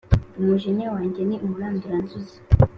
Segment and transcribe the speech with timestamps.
[0.39, 2.37] Umujinya wanjye ni umuranduranzuzi